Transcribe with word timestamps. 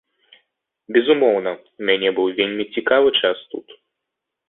Безумоўна, 0.97 1.53
у 1.83 1.87
мяне 1.91 2.09
быў 2.19 2.27
вельмі 2.43 2.69
цікавы 2.75 3.09
час 3.23 3.49
тут. 3.53 3.67